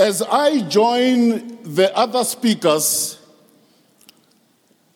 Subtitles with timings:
[0.00, 3.18] As I join the other speakers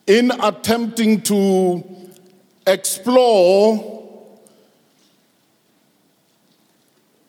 [0.07, 1.84] in attempting to
[2.67, 4.33] explore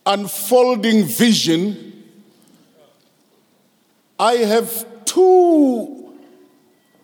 [0.05, 2.05] unfolding vision,
[4.17, 6.13] I have two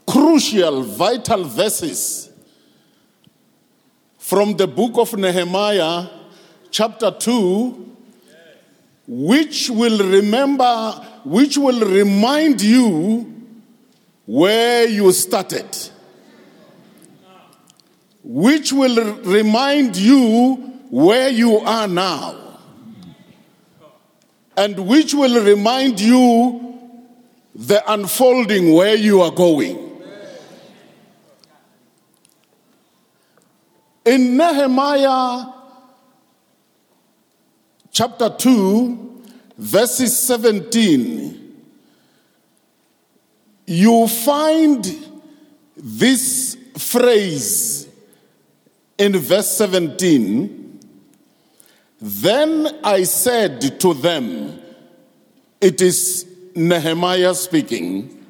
[0.08, 2.30] crucial, vital verses
[4.18, 6.08] from the book of Nehemiah,
[6.70, 7.91] chapter 2,
[9.14, 10.91] which will remember,
[11.25, 13.30] which will remind you
[14.26, 15.67] where you started,
[18.23, 20.53] which will remind you
[20.89, 22.58] where you are now,
[24.55, 26.80] and which will remind you
[27.53, 29.78] the unfolding where you are going.
[34.05, 35.48] In Nehemiah
[37.91, 39.23] chapter 2,
[39.58, 41.55] verses 17,
[43.67, 44.97] you find
[45.75, 47.88] this phrase
[48.97, 50.80] in verse 17.
[52.00, 54.59] Then I said to them,
[55.59, 56.25] It is
[56.56, 58.25] Nehemiah speaking,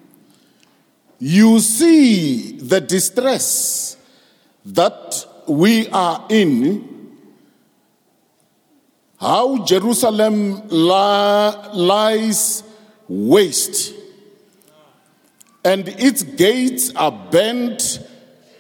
[1.20, 3.96] you see the distress
[4.66, 7.01] that we are in
[9.22, 12.64] how Jerusalem lies
[13.08, 13.94] waste
[15.64, 18.00] and its gates are burnt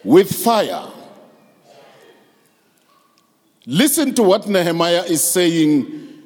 [0.03, 0.87] with fire.
[3.65, 6.23] Listen to what Nehemiah is saying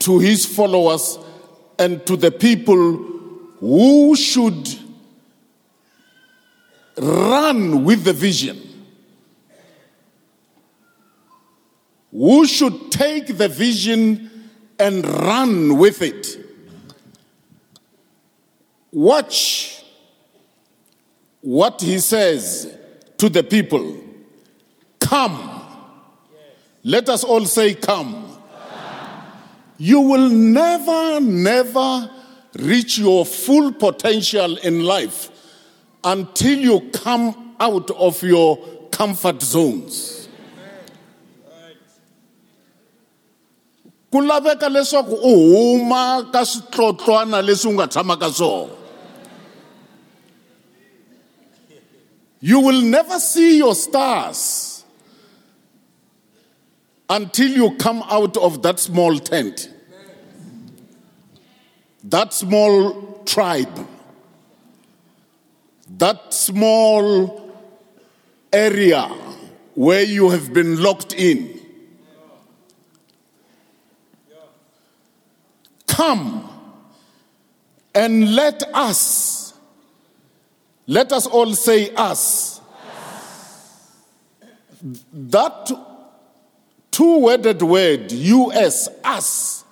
[0.00, 1.18] to his followers
[1.78, 2.74] and to the people
[3.58, 4.68] who should
[6.98, 8.67] run with the vision.
[12.18, 16.36] Who should take the vision and run with it?
[18.90, 19.84] Watch
[21.42, 22.76] what he says
[23.18, 24.02] to the people
[24.98, 25.62] Come.
[26.82, 28.36] Let us all say, Come.
[29.76, 32.10] You will never, never
[32.58, 35.30] reach your full potential in life
[36.02, 38.56] until you come out of your
[38.90, 40.17] comfort zones.
[44.10, 48.78] Ku laveka leswaku u huma ka switlotlwana leswi u nga tshama ka swona
[52.40, 54.68] you will never see your stars
[57.08, 59.70] until you come out of that small tent.
[62.04, 63.86] That small tribe.
[65.96, 67.50] That small
[68.52, 69.02] area
[69.74, 71.57] where you have been locked in
[75.88, 76.48] Come
[77.94, 79.54] and let us,
[80.86, 82.60] let us all say us.
[85.12, 85.72] That
[86.92, 89.64] two worded word, US, us,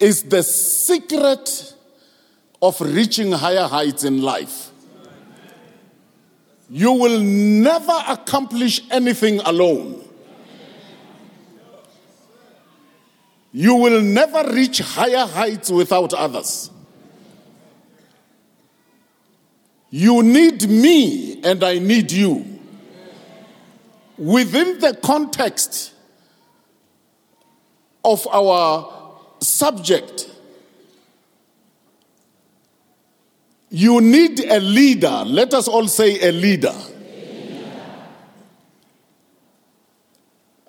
[0.00, 1.74] is the secret
[2.60, 4.70] of reaching higher heights in life.
[6.68, 10.04] You will never accomplish anything alone.
[13.52, 16.70] You will never reach higher heights without others.
[19.90, 22.46] You need me, and I need you.
[24.16, 25.92] Within the context
[28.04, 30.30] of our subject,
[33.70, 35.24] you need a leader.
[35.26, 36.74] Let us all say a leader.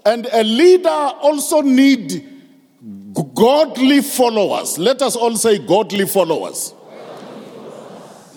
[0.03, 2.40] And a leader also need
[3.41, 4.77] godly followers.
[4.77, 6.75] Let us all say godly followers.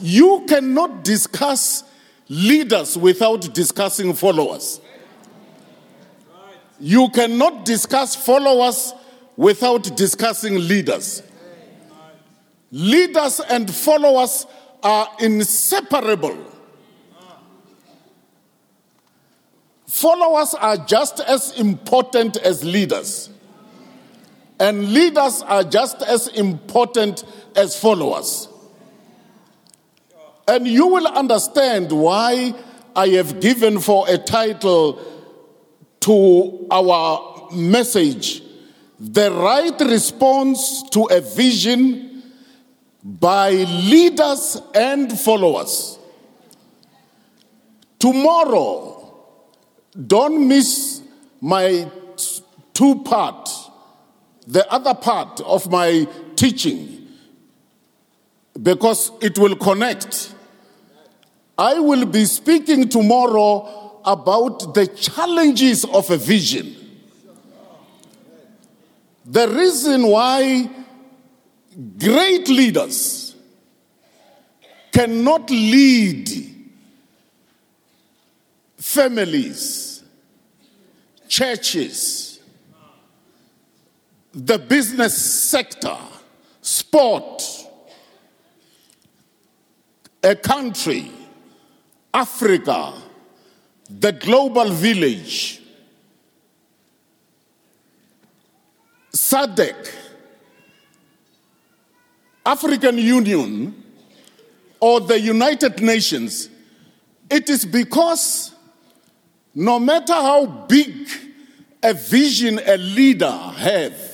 [0.00, 1.84] You cannot discuss
[2.30, 4.80] leaders without discussing followers.
[6.80, 8.94] You cannot discuss followers
[9.36, 11.22] without discussing leaders.
[12.70, 14.46] Leaders and followers
[14.82, 16.34] are inseparable.
[19.86, 23.28] Followers are just as important as leaders.
[24.58, 27.24] And leaders are just as important
[27.56, 28.48] as followers.
[30.46, 32.54] And you will understand why
[32.94, 35.00] I have given for a title
[36.00, 38.42] to our message
[39.00, 42.22] the right response to a vision
[43.02, 45.98] by leaders and followers.
[47.98, 49.12] Tomorrow,
[50.06, 51.02] don't miss
[51.40, 51.90] my
[52.72, 53.50] two part
[54.46, 56.06] the other part of my
[56.36, 57.08] teaching
[58.62, 60.34] because it will connect.
[61.56, 66.76] I will be speaking tomorrow about the challenges of a vision.
[69.24, 70.68] The reason why
[71.98, 73.34] great leaders
[74.92, 76.28] cannot lead
[78.76, 80.04] families,
[81.26, 82.33] churches,
[84.34, 85.96] the business sector,
[86.60, 87.42] sport,
[90.22, 91.10] a country,
[92.12, 92.94] Africa,
[93.88, 95.62] the global village,
[99.12, 99.92] SADC,
[102.44, 103.82] African Union,
[104.80, 106.48] or the United Nations,
[107.30, 108.52] it is because
[109.54, 111.08] no matter how big
[111.82, 114.13] a vision a leader have,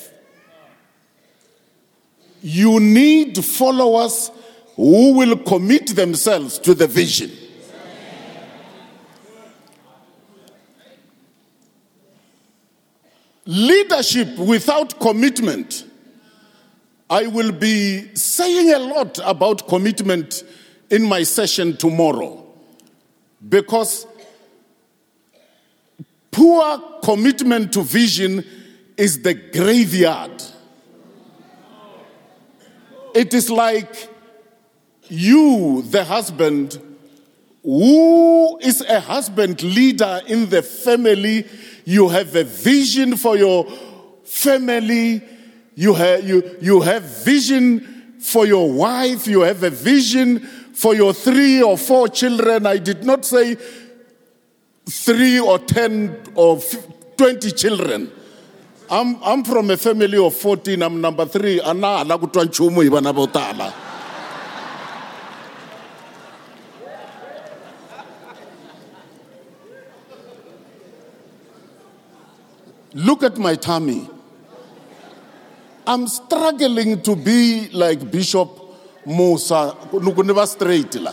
[2.42, 4.30] you need followers
[4.76, 7.30] who will commit themselves to the vision.
[13.46, 15.84] Leadership without commitment.
[17.08, 20.44] I will be saying a lot about commitment
[20.90, 22.46] in my session tomorrow
[23.48, 24.06] because
[26.30, 28.44] poor commitment to vision
[28.96, 30.42] is the graveyard.
[33.14, 34.08] It is like
[35.08, 36.78] you, the husband,
[37.62, 41.46] who is a husband leader in the family,
[41.84, 43.66] you have a vision for your
[44.24, 45.22] family,
[45.74, 50.40] you have, you, you have vision for your wife, you have a vision
[50.74, 52.66] for your three or four children.
[52.66, 53.56] I did not say
[54.88, 56.60] three or ten or
[57.16, 58.10] twenty children.
[58.90, 60.82] I'm, I'm from a family of 14.
[60.82, 61.60] I'm number three.
[61.60, 62.82] Ana ala kutwa nchumu.
[72.94, 74.08] Look at my tummy.
[75.86, 78.48] I'm struggling to be like Bishop
[79.06, 79.76] Mosa.
[79.92, 81.12] Nukuneva straight la.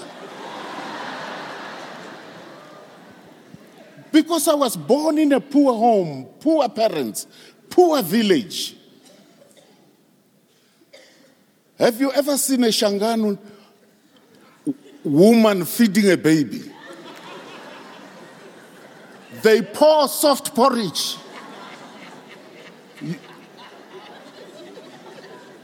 [4.12, 7.28] Because I was born in a poor home, poor parents,
[7.70, 8.76] poor village.
[11.78, 13.38] Have you ever seen a Shanganu
[15.04, 16.72] woman feeding a baby?
[19.44, 21.18] They pour soft porridge.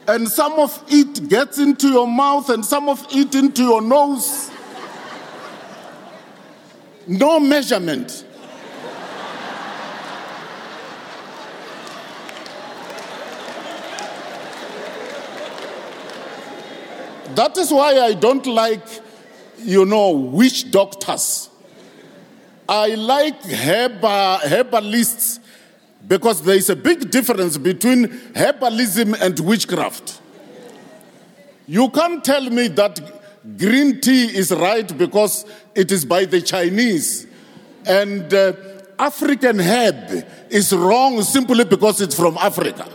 [0.07, 4.51] And some of it gets into your mouth and some of it into your nose.
[7.07, 8.25] No measurement.
[17.35, 18.85] That is why I don't like,
[19.59, 21.49] you know, witch doctors.
[22.67, 25.39] I like herba, herbalists
[26.07, 30.21] because there is a big difference between herbalism and witchcraft.
[31.67, 32.99] You can't tell me that
[33.57, 35.45] green tea is right because
[35.75, 37.27] it is by the Chinese
[37.85, 38.53] and uh,
[38.99, 42.87] African herb is wrong simply because it's from Africa.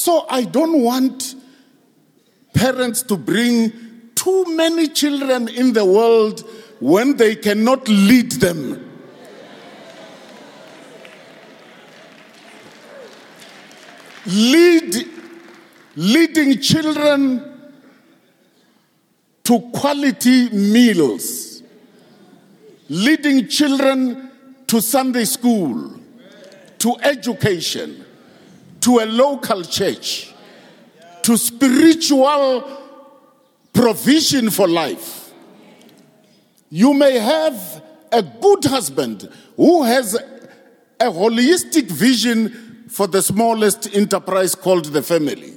[0.00, 1.34] So I don't want
[2.54, 3.70] parents to bring
[4.14, 6.40] too many children in the world
[6.80, 8.90] when they cannot lead them.
[14.24, 15.06] Lead,
[15.96, 17.60] leading children
[19.44, 21.62] to quality meals,
[22.88, 24.30] leading children
[24.66, 25.92] to Sunday school,
[26.78, 28.06] to education
[28.80, 30.32] to a local church,
[31.22, 32.78] to spiritual
[33.72, 35.32] provision for life.
[36.70, 37.82] You may have
[38.12, 45.54] a good husband who has a holistic vision for the smallest enterprise called the family.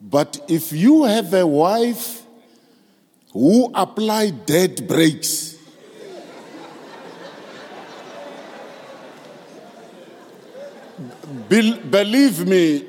[0.00, 2.22] But if you have a wife
[3.32, 5.51] who apply dead brakes,
[11.52, 12.82] Be- believe me,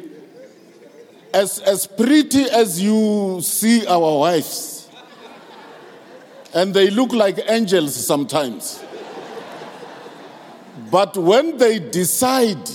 [1.34, 4.88] as, as pretty as you see our wives,
[6.53, 8.82] and they look like angels sometimes,
[10.89, 12.70] but when they decide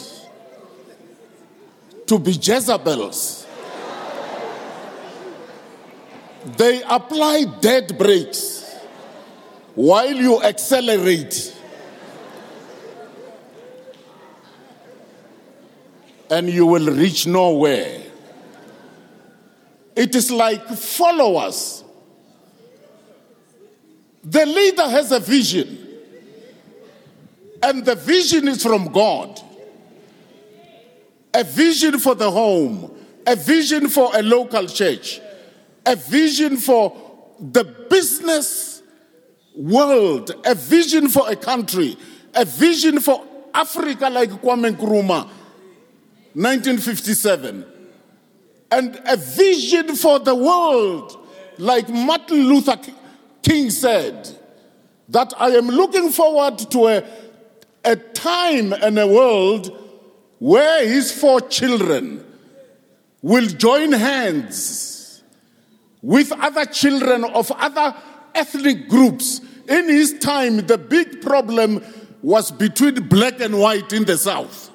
[2.07, 3.47] to be Jezebels,
[6.57, 8.65] They apply dead brakes
[9.75, 11.58] while you accelerate.
[16.31, 18.03] And you will reach nowhere.
[19.97, 21.83] It is like followers.
[24.23, 25.87] The leader has a vision,
[27.63, 29.41] and the vision is from God.
[31.35, 32.95] A vision for the home,
[33.27, 35.21] a vision for a local church,
[35.87, 36.97] a vision for
[37.41, 38.83] the business
[39.57, 41.97] world, a vision for a country,
[42.35, 45.29] a vision for Africa like Kwame Nkrumah,
[46.39, 47.65] 1957,
[48.71, 51.27] and a vision for the world
[51.59, 52.79] like Martin Luther
[53.43, 54.39] King said,
[55.09, 57.05] that I am looking forward to a,
[57.85, 59.77] a time and a world
[60.39, 62.25] where his four children
[63.21, 65.25] will join hands
[66.03, 67.97] with other children of other
[68.35, 69.41] ethnic groups.
[69.69, 71.85] In his time, the big problem
[72.23, 74.68] was between black and white in the South.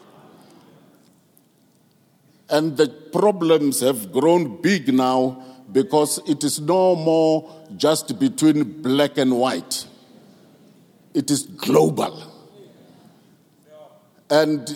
[2.53, 9.17] And the problems have grown big now because it is no more just between black
[9.17, 9.88] and white,
[11.15, 12.31] it is global.
[14.29, 14.72] And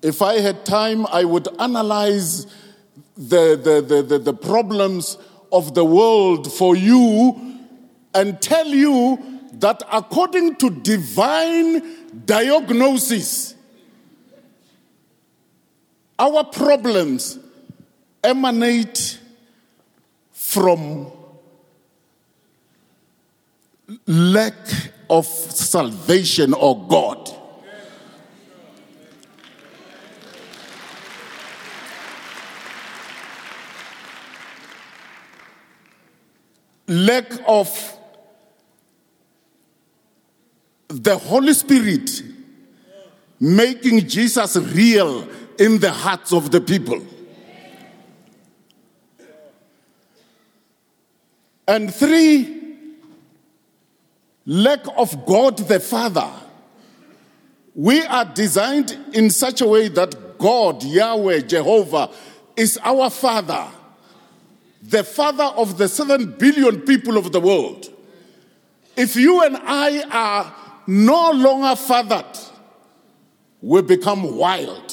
[0.00, 2.46] if I had time, I would analyze
[3.18, 5.18] the, the, the, the, the problems
[5.52, 7.58] of the world for you
[8.14, 9.18] and tell you
[9.54, 11.82] that according to divine
[12.24, 13.56] diagnosis,
[16.20, 17.38] our problems
[18.22, 19.18] emanate
[20.30, 21.10] from
[24.06, 24.54] lack
[25.08, 27.36] of salvation or God.
[36.86, 37.96] lack of
[40.88, 42.20] the Holy Spirit
[43.38, 45.24] making Jesus real
[45.60, 47.00] in the hearts of the people.
[51.68, 52.96] And three,
[54.44, 56.28] lack of God the Father.
[57.76, 62.10] We are designed in such a way that God, Yahweh, Jehovah,
[62.56, 63.68] is our Father
[64.82, 67.88] the father of the seven billion people of the world,
[68.96, 70.54] if you and I are
[70.86, 72.38] no longer fathered,
[73.60, 74.89] we become wild.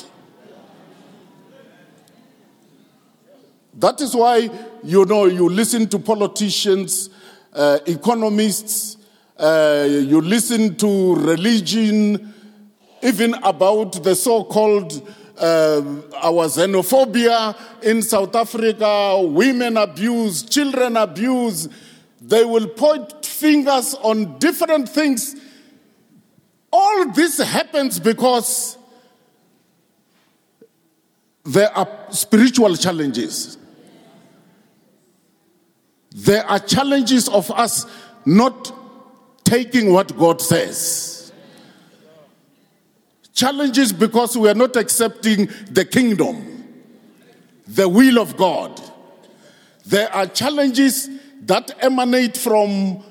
[3.77, 4.49] That is why,
[4.83, 7.11] you know, you listen to politicians,
[7.53, 8.97] uh, economists,
[9.37, 12.33] uh, you listen to religion,
[13.03, 15.07] even about the so called
[15.37, 15.83] uh,
[16.23, 21.69] our xenophobia in South Africa, women abuse, children abuse.
[22.19, 25.35] They will point fingers on different things.
[26.73, 28.75] All this happens because
[31.45, 33.57] there are spiritual challenges.
[36.17, 37.85] There are challenges of us
[38.25, 38.73] not
[39.43, 41.31] taking what God says.
[43.35, 46.65] Challenges because we are not accepting the kingdom,
[47.67, 48.81] the will of God.
[49.85, 51.07] There are challenges
[51.41, 53.03] that emanate from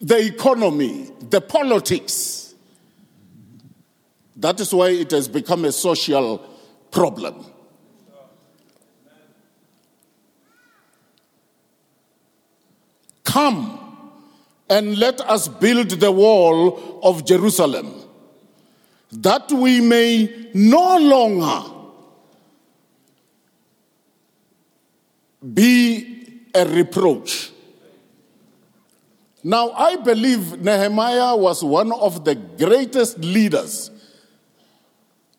[0.00, 2.52] the economy, the politics.
[4.34, 6.38] That is why it has become a social
[6.90, 7.46] problem.
[13.28, 13.78] Come
[14.70, 17.94] and let us build the wall of Jerusalem
[19.12, 21.74] that we may no longer
[25.52, 27.50] be a reproach.
[29.44, 33.90] Now, I believe Nehemiah was one of the greatest leaders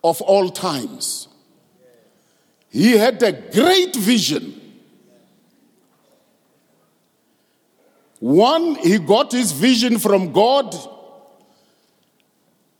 [0.04, 1.28] of all times.
[2.70, 4.69] He had a great vision.
[8.20, 10.76] One, he got his vision from God.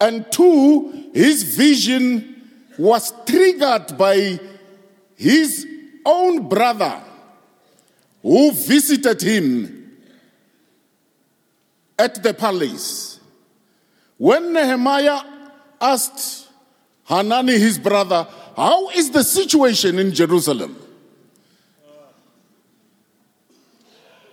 [0.02, 2.36] And two, his vision
[2.78, 4.40] was triggered by
[5.16, 5.68] his
[6.06, 7.02] own brother
[8.22, 9.98] who visited him
[11.98, 13.20] at the palace.
[14.18, 15.22] When Nehemiah
[15.80, 16.48] asked
[17.06, 20.78] Hanani, his brother, How is the situation in Jerusalem?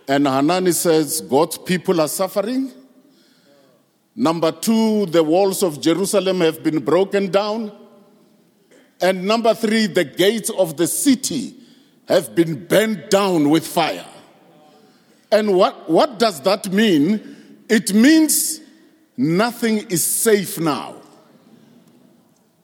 [0.07, 2.71] And Hanani says, God's people are suffering
[4.19, 7.71] Number two, the walls of Jerusalem have been broken down.
[8.99, 11.53] And number three, the gates of the city
[12.07, 14.07] have been burned down with fire.
[15.31, 17.61] And what, what does that mean?
[17.69, 18.59] It means
[19.15, 20.95] nothing is safe now.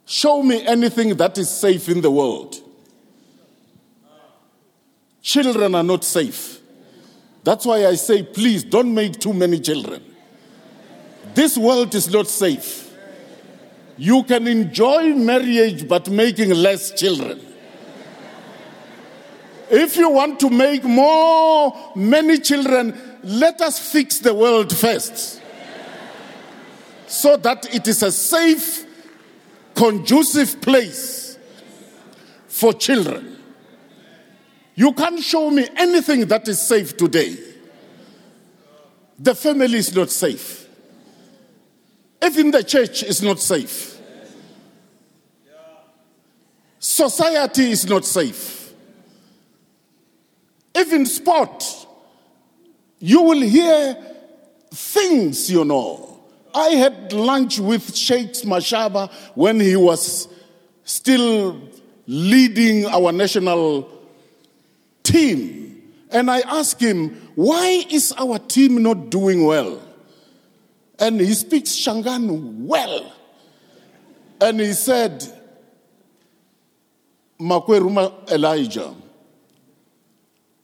[0.05, 2.55] Show me anything that is safe in the world.
[5.21, 6.62] Children are not safe.
[7.43, 10.03] That's why I say, please don't make too many children.
[11.33, 12.91] This world is not safe.
[13.97, 17.39] You can enjoy marriage but making less children.
[19.69, 25.41] If you want to make more, many children, let us fix the world first.
[27.07, 28.85] So that it is a safe,
[29.75, 31.37] conducive place
[32.47, 33.32] for children.
[34.75, 37.37] You can't show me anything that is safe today.
[39.19, 40.67] The family is not safe.
[42.23, 43.99] Even the church is not safe.
[46.79, 48.73] Society is not safe.
[50.75, 51.63] Even sport,
[52.99, 53.95] you will hear
[54.71, 56.19] things, you know.
[56.53, 60.27] I had lunch with Shakes Mashaba when he was
[60.83, 61.59] still
[62.07, 63.83] leading our national
[65.03, 65.93] team.
[66.09, 69.81] And I asked him, why is our team not doing well?
[70.99, 73.11] And he speaks Shangaan well.
[74.39, 75.23] And he said,
[77.39, 78.93] Makweruma Elijah,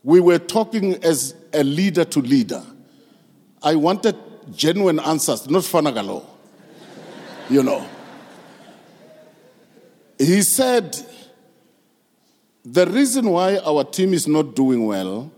[0.03, 2.63] we were talking as a leader to leader.
[3.61, 4.15] I wanted
[4.55, 6.25] genuine answers, not fanagalo.
[7.49, 7.85] you know.
[10.17, 10.97] He said,
[12.65, 15.31] the reason why our team is not doing well,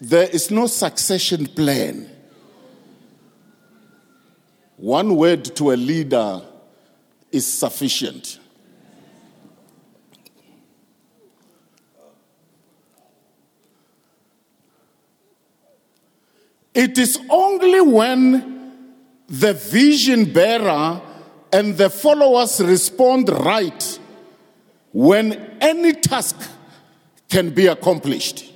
[0.00, 2.10] there is no succession plan.
[4.76, 6.42] One word to a leader
[7.30, 8.38] is sufficient.
[16.74, 18.72] It is only when
[19.28, 21.00] the vision bearer
[21.52, 24.00] and the followers respond right
[24.94, 26.36] when any task
[27.28, 28.48] can be accomplished.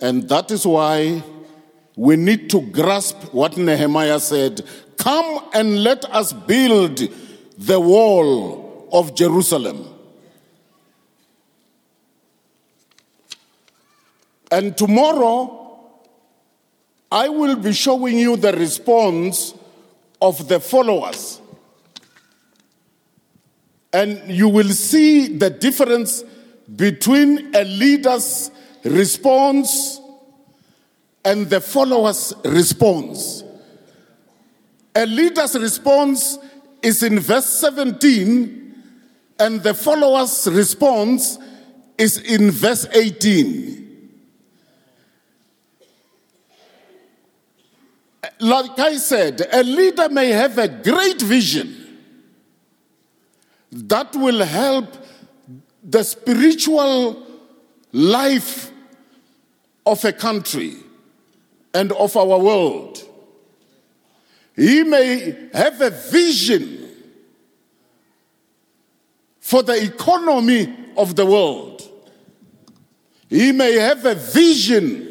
[0.00, 1.22] And that is why
[1.96, 4.62] we need to grasp what Nehemiah said
[4.96, 7.02] Come and let us build
[7.58, 9.86] the wall of Jerusalem.
[14.50, 15.78] And tomorrow,
[17.12, 19.52] I will be showing you the response
[20.20, 21.40] of the followers.
[23.92, 26.24] And you will see the difference
[26.74, 28.50] between a leader's
[28.84, 30.00] response
[31.24, 33.42] and the followers' response.
[34.94, 36.38] A leader's response
[36.82, 38.74] is in verse 17,
[39.38, 41.38] and the followers' response
[41.98, 43.85] is in verse 18.
[48.40, 51.98] Like I said, a leader may have a great vision
[53.70, 54.86] that will help
[55.82, 57.26] the spiritual
[57.92, 58.70] life
[59.84, 60.76] of a country
[61.74, 63.02] and of our world.
[64.54, 66.88] He may have a vision
[69.40, 71.82] for the economy of the world.
[73.28, 75.05] He may have a vision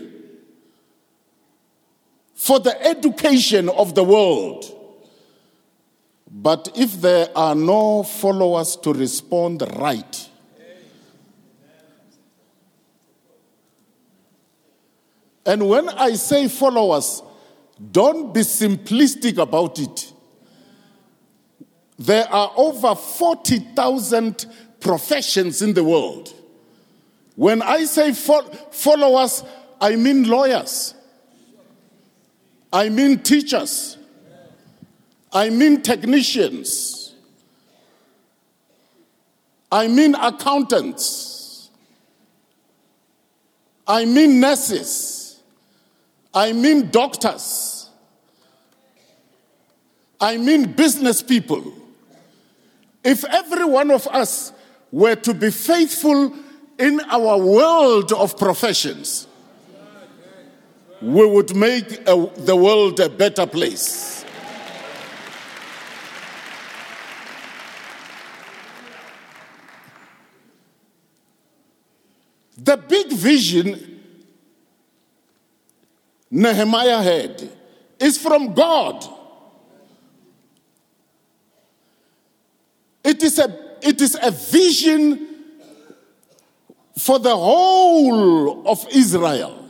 [2.45, 4.65] for the education of the world.
[6.29, 10.29] But if there are no followers to respond right,
[15.43, 17.23] and when I say followers,
[17.91, 20.13] don't be simplistic about it.
[21.97, 24.45] There are over 40,000
[24.79, 26.31] professions in the world.
[27.35, 29.43] When I say followers,
[29.81, 30.94] I mean lawyers.
[32.71, 33.97] I mean teachers.
[35.31, 37.13] I mean technicians.
[39.71, 41.69] I mean accountants.
[43.87, 45.41] I mean nurses.
[46.33, 47.89] I mean doctors.
[50.19, 51.63] I mean business people.
[53.03, 54.51] If every one of us
[54.91, 56.33] were to be faithful
[56.79, 59.27] in our world of professions,
[61.05, 64.25] we would make a, the world a better place.
[72.57, 74.01] The big vision
[76.31, 77.51] Nehemiah had
[77.99, 79.05] is from God.
[83.03, 85.27] It is a it is a vision
[86.97, 89.64] for the whole of Israel.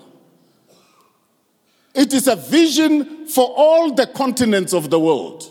[1.96, 5.50] It is a vision for all the continents of the world.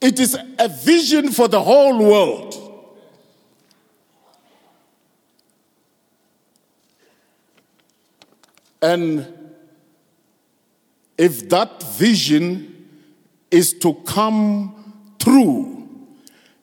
[0.00, 2.60] It is a vision for the whole world.
[8.80, 9.26] And
[11.16, 12.86] if that vision
[13.50, 15.88] is to come true,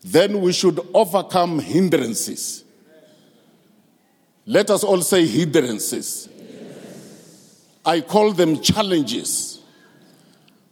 [0.03, 2.63] then we should overcome hindrances.
[4.45, 6.29] Let us all say hindrances.
[7.86, 9.62] I call them challenges.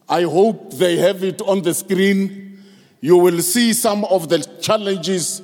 [0.08, 2.63] I hope they have it on the screen.
[3.02, 5.41] You will see some of the challenges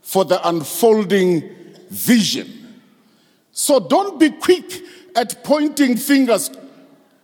[0.00, 1.50] for the unfolding
[1.90, 2.80] vision.
[3.52, 4.82] So don't be quick
[5.14, 6.50] at pointing fingers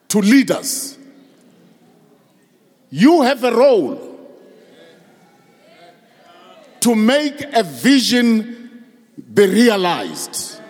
[0.09, 0.97] to leaders.
[2.91, 4.09] You have a role
[6.81, 8.85] to make a vision
[9.33, 10.62] be realized.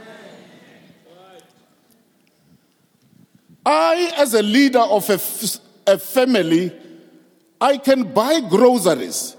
[3.64, 5.20] I, as a leader of a,
[5.86, 6.72] a family,
[7.60, 9.36] I can buy groceries,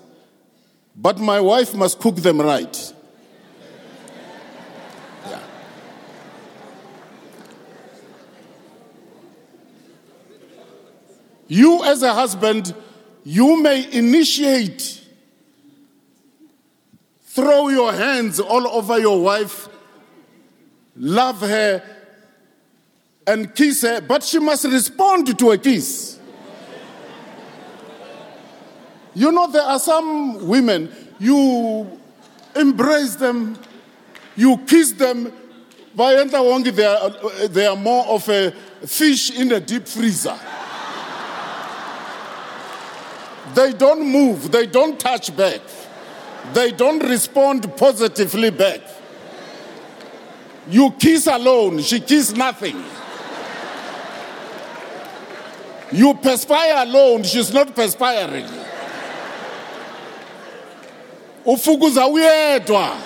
[0.96, 2.94] but my wife must cook them right.
[5.28, 5.40] Yeah.
[11.48, 12.74] You, as a husband,
[13.26, 15.02] you may initiate,
[17.24, 19.68] throw your hands all over your wife,
[20.96, 21.84] love her,
[23.26, 26.20] and kiss her, but she must respond to a kiss.
[29.16, 32.00] You know, there are some women, you
[32.56, 33.58] embrace them,
[34.36, 35.32] you kiss them,
[35.96, 38.52] by they are, they are more of a
[38.86, 40.38] fish in a deep freezer.
[43.54, 45.62] They don't move, they don't touch back,
[46.54, 48.82] they don't respond positively back.
[50.68, 52.84] You kiss alone, she kiss nothing.
[55.94, 58.48] You perspire alone, she's not perspiring.
[61.46, 62.98] Ufukuza uyedwa.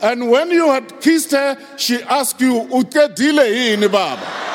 [0.00, 4.53] And when you had kissed her, she asked you, Ukedile yini baba?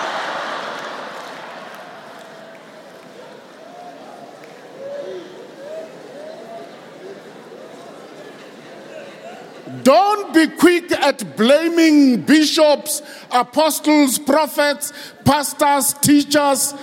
[9.84, 14.94] Don't be quick at blaming bishops, apostles, prophets,
[15.26, 16.74] pastors, teachers,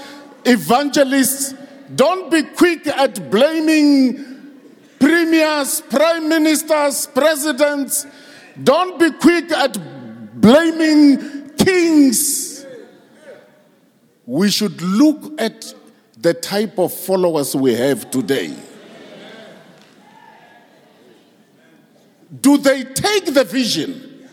[0.45, 1.55] evangelists.
[1.95, 4.25] Don't be quick at blaming
[4.99, 8.07] premiers, prime ministers, presidents.
[8.63, 9.77] Don't be quick at
[10.41, 12.67] blaming kings.
[14.25, 15.75] We should look at
[16.19, 18.55] the type of followers we have today.
[22.41, 24.29] Do they take the vision?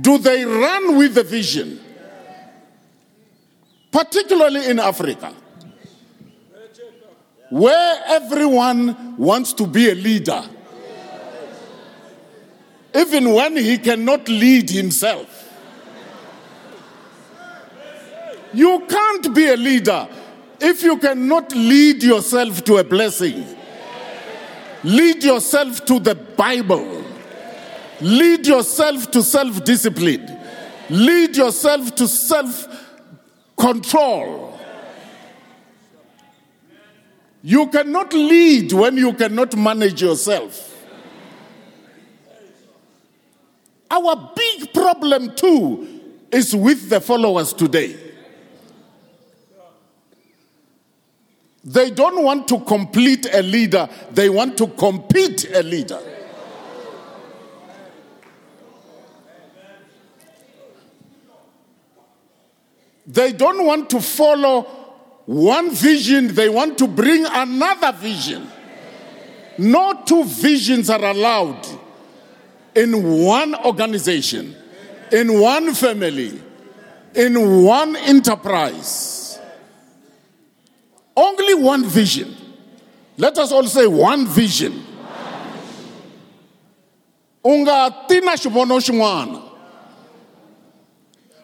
[0.00, 1.80] Do they run with the vision?
[3.90, 5.32] Particularly in Africa,
[7.48, 10.42] where everyone wants to be a leader,
[12.94, 15.44] even when he cannot lead himself.
[18.52, 20.08] You can't be a leader
[20.60, 23.55] if you cannot lead yourself to a blessing.
[24.86, 27.02] Lead yourself to the Bible.
[28.00, 30.38] Lead yourself to self discipline.
[30.88, 32.68] Lead yourself to self
[33.56, 34.56] control.
[37.42, 40.86] You cannot lead when you cannot manage yourself.
[43.90, 48.05] Our big problem, too, is with the followers today.
[51.66, 56.00] They don't want to complete a leader, they want to compete a leader.
[63.04, 64.62] They don't want to follow
[65.26, 68.48] one vision, they want to bring another vision.
[69.58, 71.66] No two visions are allowed
[72.76, 74.54] in one organization,
[75.10, 76.40] in one family,
[77.12, 79.25] in one enterprise.
[81.16, 82.36] Only one vision.
[83.16, 84.84] Let us all say one vision.
[87.44, 88.36] Unga tina.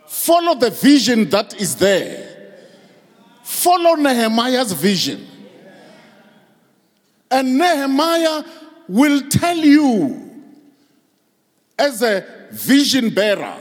[0.07, 2.29] Follow the vision that is there.
[3.43, 5.27] Follow Nehemiah's vision.
[7.31, 8.45] And Nehemiah
[8.89, 10.31] will tell you,
[11.79, 13.57] as a vision bearer,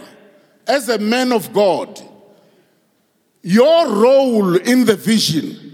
[0.68, 2.02] as a man of God,
[3.42, 5.71] your role in the vision.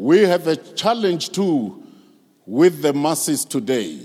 [0.00, 1.82] We have a challenge too
[2.46, 3.98] with the masses today,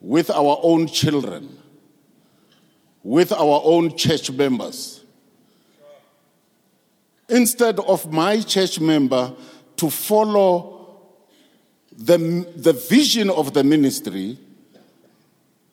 [0.00, 1.56] with our own children,
[3.04, 5.04] with our own church members.
[7.28, 9.32] Instead of my church member
[9.76, 10.98] to follow
[11.96, 12.18] the,
[12.56, 14.38] the vision of the ministry,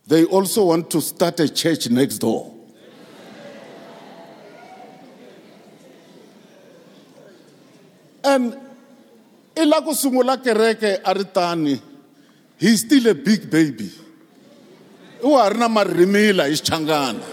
[0.05, 2.54] they also want to start a church next door.
[8.25, 8.57] And
[9.55, 11.81] ila ku sungula kereke a ri tani
[12.57, 13.91] he's still a big baby.
[15.23, 17.23] U ha ri na marimila hi xichangana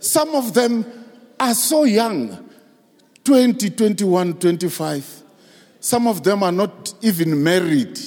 [0.00, 0.84] some of them
[1.38, 2.48] are so young
[3.24, 5.22] 20 21 25
[5.80, 7.98] some of them are not even married.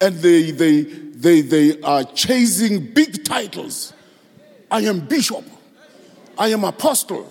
[0.00, 3.92] And they they they, they are chasing big titles
[4.70, 5.44] i am bishop
[6.38, 7.30] I am apostle.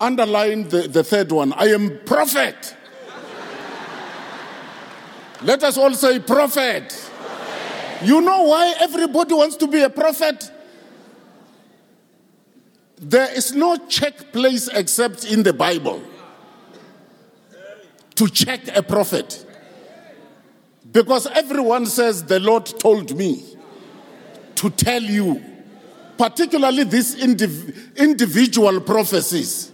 [0.00, 1.52] Underline the, the third one.
[1.52, 2.76] I am prophet.
[5.42, 6.88] Let us all say prophet.
[6.88, 8.02] prophet.
[8.02, 10.50] You know why everybody wants to be a prophet?
[12.96, 16.02] There is no check place except in the Bible
[18.16, 19.46] to check a prophet.
[20.90, 23.44] Because everyone says, The Lord told me
[24.56, 25.53] to tell you
[26.16, 29.72] particularly these indiv- individual prophecies.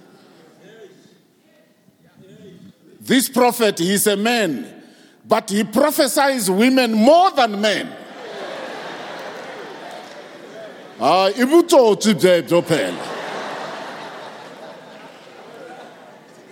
[3.00, 4.82] This prophet, he is a man,
[5.26, 7.96] but he prophesies women more than men.
[11.00, 11.30] Ah,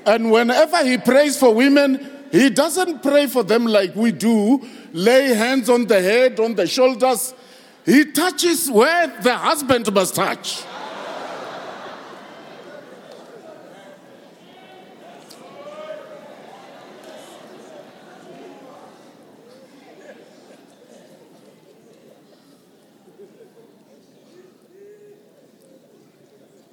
[0.07, 5.35] and whenever he prays for women, he doesn't pray for them like we do, lay
[5.35, 7.35] hands on the head, on the shoulders,
[7.85, 10.65] he touches where the husband must touch.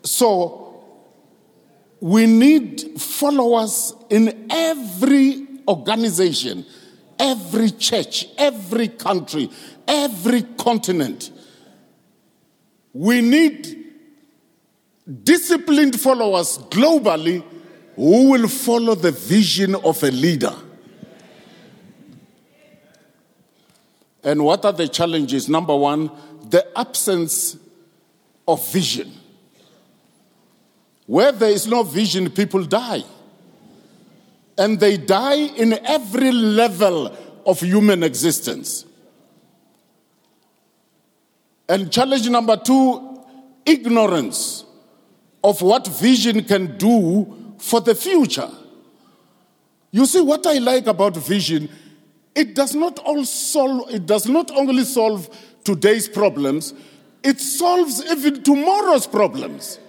[0.04, 0.66] So,
[2.00, 6.66] we need followers in every organization,
[7.20, 9.50] every church, every country,
[9.88, 11.32] every continent.
[12.94, 13.84] We need
[15.24, 17.44] disciplined followers globally
[17.96, 20.54] who will follow the vision of a leader.
[24.24, 25.48] And what are the challenges?
[25.48, 26.10] Number one,
[26.50, 27.58] the absence
[28.48, 29.12] of vision.
[31.06, 33.04] Where there is no vision, people die.
[34.58, 38.86] And they die in every level of human existence.
[41.68, 43.24] And challenge number two
[43.66, 44.66] ignorance
[45.44, 48.50] of what vision can do for the future.
[49.92, 51.70] You see, what I like about vision,
[52.36, 55.30] it does not all solve, it does not only solve
[55.64, 56.74] today's problems,
[57.24, 59.80] it solves even tomorrow's problems.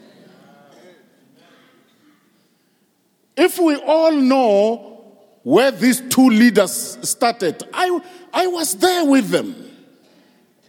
[3.37, 8.01] If we all know where these two leaders started, I,
[8.33, 9.76] I was there with them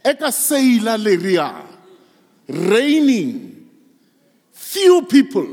[0.08, 1.64] eka seila leria
[2.48, 3.68] raining.
[4.52, 5.46] Few people.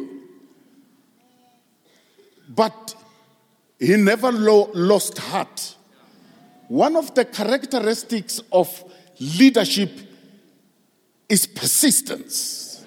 [2.49, 2.95] But
[3.79, 5.75] he never lo- lost heart.
[6.67, 8.83] One of the characteristics of
[9.19, 9.91] leadership
[11.27, 12.85] is persistence.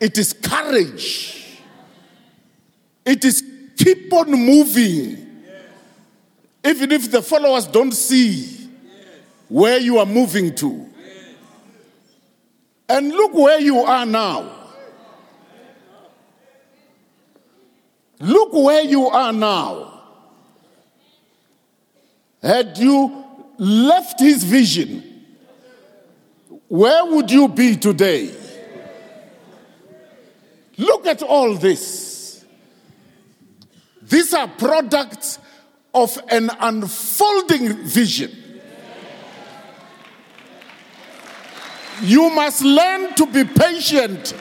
[0.00, 1.58] It is courage.
[3.04, 3.42] It is
[3.76, 5.42] keep on moving.
[6.64, 8.51] Even if the followers don't see
[9.52, 10.88] where you are moving to.
[12.88, 14.50] And look where you are now.
[18.18, 20.00] Look where you are now.
[22.42, 23.26] Had you
[23.58, 25.26] left his vision,
[26.68, 28.34] where would you be today?
[30.78, 32.42] Look at all this.
[34.00, 35.38] These are products
[35.92, 38.41] of an unfolding vision.
[42.02, 44.34] You must learn to be patient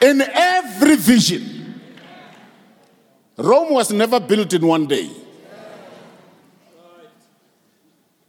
[0.00, 1.80] in every vision.
[3.36, 5.10] Rome was never built in one day.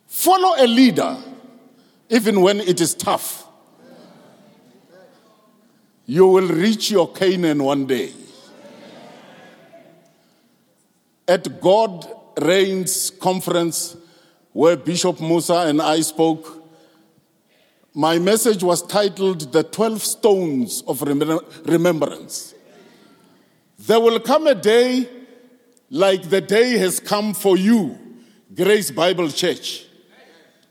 [0.08, 1.18] Follow a leader
[2.10, 3.46] even when it is tough.
[6.06, 8.14] You will reach your Canaan one day.
[11.30, 12.08] at God
[12.42, 13.96] Reigns conference
[14.52, 16.59] where Bishop Mosa and I spoke.
[17.94, 22.54] My message was titled The 12 Stones of Remembrance.
[23.80, 25.10] There will come a day
[25.90, 27.98] like the day has come for you,
[28.54, 29.86] Grace Bible Church,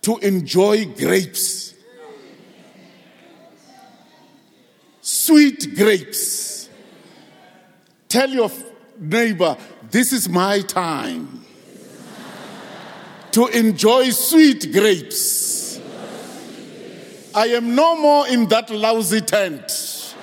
[0.02, 1.74] to enjoy grapes.
[5.00, 6.68] Sweet grapes.
[8.08, 8.50] Tell your
[8.98, 9.56] neighbor,
[9.90, 11.44] this is my time
[13.32, 15.67] to enjoy sweet grapes.
[17.34, 20.14] I am no more in that lousy tent.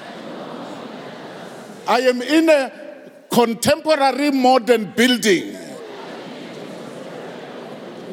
[1.88, 2.72] I am in a
[3.30, 5.56] contemporary modern building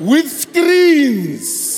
[0.01, 1.73] with screens.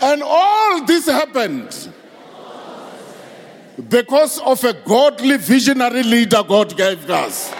[0.00, 1.92] And all this happened
[3.88, 7.52] because of a godly visionary leader God gave us.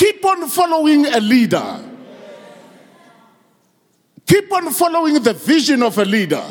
[0.00, 1.84] Keep on following a leader.
[4.26, 6.42] Keep on following the vision of a leader,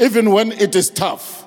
[0.00, 1.46] even when it is tough.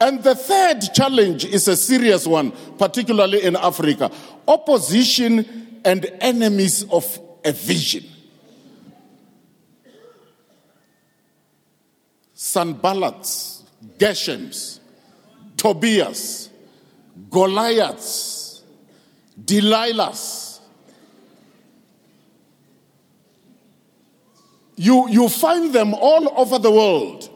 [0.00, 4.10] And the third challenge is a serious one, particularly in Africa
[4.48, 8.02] opposition and enemies of a vision.
[12.34, 13.62] Sanballats,
[13.98, 14.80] Geshems,
[15.54, 16.48] Tobiahs,
[17.30, 18.43] Goliaths,
[19.42, 20.60] Delilahs.
[24.76, 27.30] You, you find them all over the world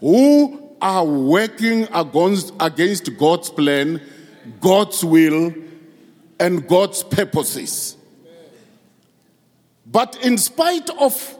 [0.00, 4.00] who are working against, against God's plan,
[4.60, 5.54] God's will,
[6.38, 7.96] and God's purposes.
[9.86, 11.38] But in spite of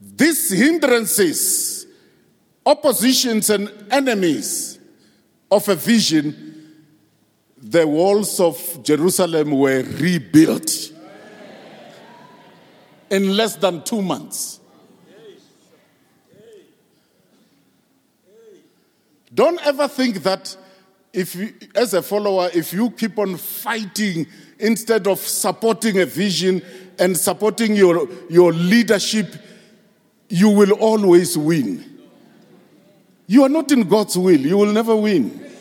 [0.00, 1.86] these hindrances,
[2.64, 4.78] oppositions and enemies
[5.50, 6.51] of a vision,
[7.62, 10.92] the walls of Jerusalem were rebuilt
[13.08, 14.58] in less than two months.
[19.32, 20.56] Don't ever think that
[21.12, 24.26] if you, as a follower, if you keep on fighting
[24.58, 26.62] instead of supporting a vision
[26.98, 29.34] and supporting your, your leadership,
[30.28, 32.00] you will always win.
[33.26, 35.51] You are not in God's will, you will never win.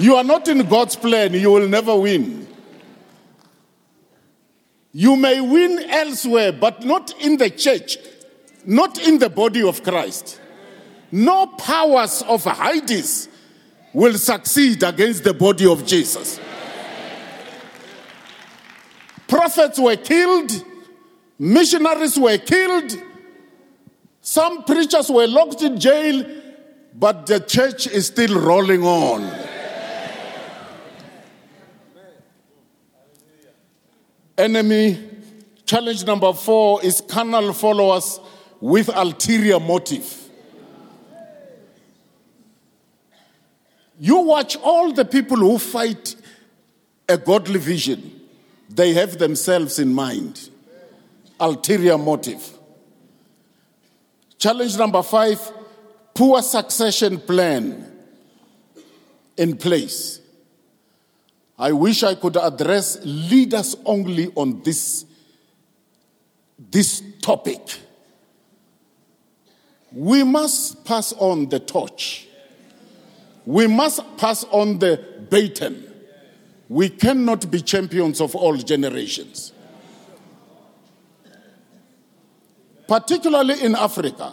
[0.00, 2.46] You are not in God's plan, you will never win.
[4.92, 7.98] You may win elsewhere, but not in the church,
[8.64, 10.40] not in the body of Christ.
[11.12, 13.28] No powers of Hades
[13.92, 16.40] will succeed against the body of Jesus.
[19.28, 20.50] Prophets were killed
[21.40, 23.02] Missionaries were killed.
[24.20, 26.22] Some preachers were locked in jail,
[26.94, 29.49] but the church is still rolling on.
[34.40, 34.98] Enemy
[35.66, 38.18] challenge number four is carnal followers
[38.58, 40.16] with ulterior motive.
[43.98, 46.16] You watch all the people who fight
[47.06, 48.18] a godly vision,
[48.70, 50.48] they have themselves in mind
[51.38, 52.56] ulterior motive.
[54.38, 55.52] Challenge number five
[56.14, 57.90] poor succession plan
[59.36, 60.19] in place.
[61.60, 65.04] I wish I could address leaders only on this,
[66.58, 67.60] this topic.
[69.92, 72.26] We must pass on the torch.
[73.44, 75.86] We must pass on the baton.
[76.68, 79.52] We cannot be champions of all generations.
[82.90, 84.32] particularly in Africa.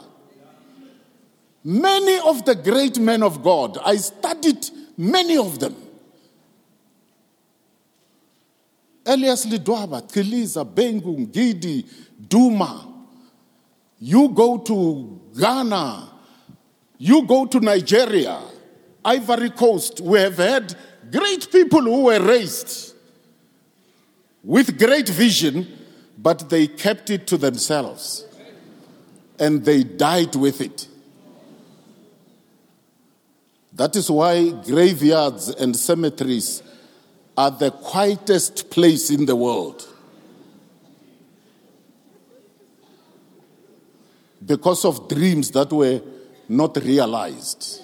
[1.64, 5.76] Many of the great men of God, I studied many of them.
[9.08, 11.86] Elias Letwaba, Kiliza, Bhengu, Gidi,
[12.28, 12.94] Duma.
[14.00, 16.10] You go to Ghana,
[16.98, 18.40] you go to Nigeria,
[19.04, 20.02] Ivory Coast.
[20.02, 20.76] We have had
[21.12, 22.94] great people who were raised
[24.44, 25.68] with great vision,
[26.18, 28.26] but they kept it to themselves
[29.40, 30.88] and they died with it.
[33.74, 36.64] That is why graveyards and cemeteries
[37.38, 39.88] are the quietest place in the world.
[44.44, 46.02] Because of dreams that were
[46.50, 47.82] not realized.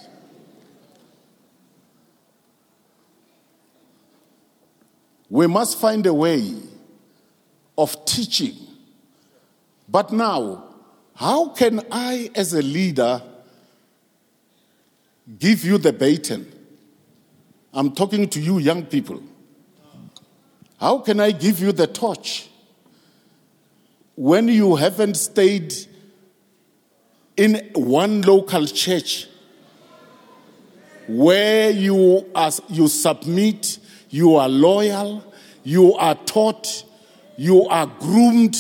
[5.29, 6.53] We must find a way
[7.77, 8.55] of teaching.
[9.87, 10.73] But now,
[11.15, 13.21] How can I, as a leader,
[15.39, 16.51] give you the baton?
[17.73, 19.21] I'm talking to you, young people.
[20.83, 22.49] How can I give you the torch
[24.15, 25.73] when you haven't stayed
[27.37, 29.29] in one local church
[31.07, 33.79] where you, are, you submit,
[34.09, 35.23] you are loyal,
[35.63, 36.83] you are taught,
[37.37, 38.57] you are groomed,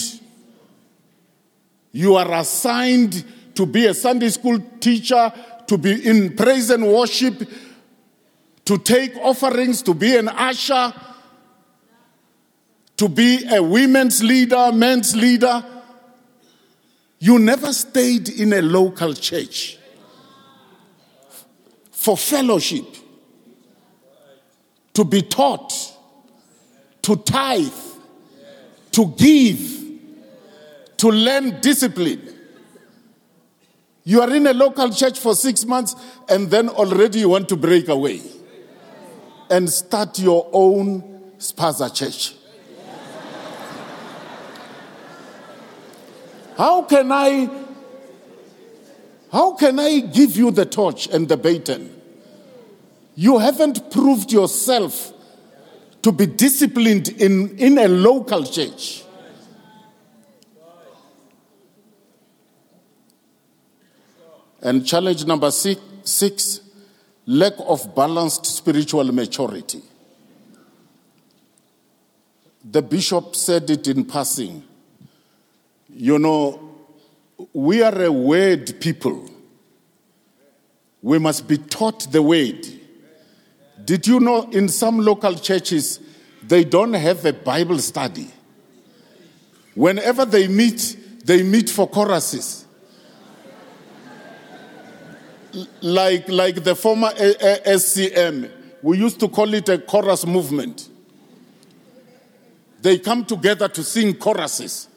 [1.91, 5.29] you are assigned to be a Sunday school teacher,
[5.67, 7.45] to be in praise and worship,
[8.63, 10.93] to take offerings, to be an usher,
[12.97, 15.63] to be a women's leader, men's leader.
[17.19, 19.77] You never stayed in a local church
[21.91, 22.85] for fellowship,
[24.93, 25.73] to be taught,
[27.01, 27.71] to tithe,
[28.91, 29.83] to give,
[30.97, 32.21] to learn discipline.
[34.03, 35.95] You are in a local church for six months
[36.27, 38.21] and then already you want to break away
[39.49, 41.01] and start your own
[41.37, 42.35] spaza church.
[46.57, 47.49] How can I
[49.33, 51.89] how can I give you the torch and the baton?
[53.15, 55.11] You haven't proved yourself
[56.03, 59.03] to be disciplined in, in a local church.
[64.61, 66.61] And challenge number six, six
[67.25, 69.81] lack of balanced spiritual maturity.
[72.63, 74.63] The bishop said it in passing.
[75.95, 76.59] You know,
[77.53, 79.29] we are a word people.
[81.01, 82.65] We must be taught the word.
[83.85, 85.99] Did you know in some local churches,
[86.41, 88.31] they don't have a Bible study?
[89.75, 92.65] Whenever they meet, they meet for choruses.
[95.81, 98.49] like, like the former SCM,
[98.81, 100.89] we used to call it a chorus movement.
[102.81, 104.87] They come together to sing choruses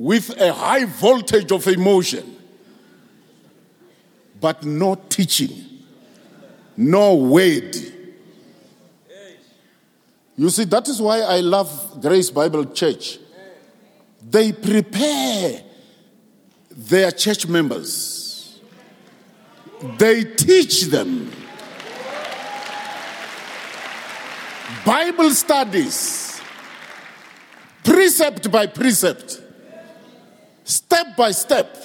[0.00, 2.34] with a high voltage of emotion,
[4.40, 5.50] but no teaching,
[6.74, 7.76] no word.
[10.38, 13.18] You see, that is why I love Grace Bible Church.
[14.26, 15.60] They prepare
[16.70, 18.58] their church members,
[19.98, 21.30] they teach them.
[24.82, 26.40] Bible studies,
[27.84, 29.42] precept by precept
[30.70, 31.76] step by step.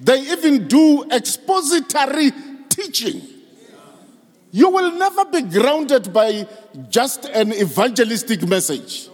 [0.00, 2.32] They even do expository
[2.68, 3.22] teaching.
[4.50, 6.46] You will never be grounded by
[6.90, 9.08] just an evangelistic message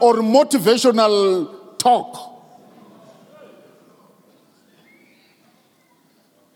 [0.00, 2.34] or motivational talk.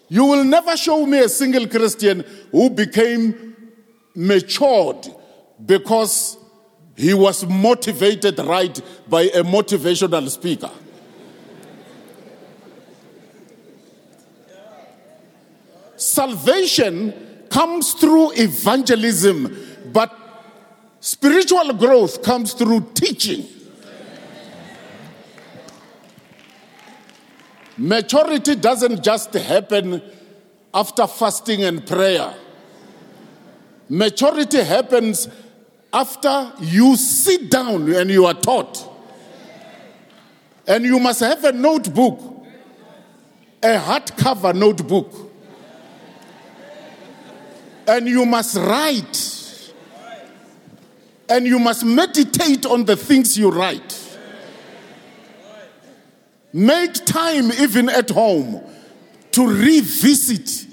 [0.08, 3.54] You will never show me a single Christian who became
[4.14, 5.06] matured
[5.64, 6.36] because
[7.00, 8.78] he was motivated right
[9.08, 10.70] by a motivational speaker.
[15.96, 19.56] Salvation comes through evangelism,
[19.92, 20.14] but
[21.00, 23.46] spiritual growth comes through teaching.
[27.78, 30.02] Maturity doesn't just happen
[30.74, 32.34] after fasting and prayer.
[33.88, 35.28] Maturity happens
[35.92, 38.86] after you sit down and you are taught.
[40.66, 42.20] And you must have a notebook,
[43.62, 45.12] a hardcover notebook.
[47.88, 49.72] And you must write.
[51.28, 53.96] And you must meditate on the things you write.
[56.52, 58.62] Make time, even at home,
[59.32, 60.66] to revisit